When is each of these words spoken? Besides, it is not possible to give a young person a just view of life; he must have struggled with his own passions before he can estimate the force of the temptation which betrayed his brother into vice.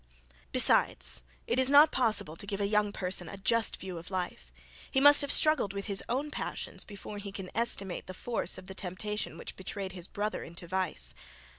Besides, 0.51 1.23
it 1.45 1.59
is 1.59 1.69
not 1.69 1.91
possible 1.91 2.35
to 2.35 2.47
give 2.47 2.59
a 2.59 2.65
young 2.65 2.91
person 2.91 3.29
a 3.29 3.37
just 3.37 3.77
view 3.79 3.99
of 3.99 4.09
life; 4.09 4.51
he 4.89 4.99
must 4.99 5.21
have 5.21 5.31
struggled 5.31 5.73
with 5.73 5.85
his 5.85 6.03
own 6.09 6.31
passions 6.31 6.83
before 6.83 7.19
he 7.19 7.31
can 7.31 7.51
estimate 7.55 8.07
the 8.07 8.15
force 8.15 8.57
of 8.57 8.65
the 8.65 8.73
temptation 8.73 9.37
which 9.37 9.55
betrayed 9.55 9.91
his 9.91 10.07
brother 10.07 10.43
into 10.43 10.65
vice. 10.67 11.13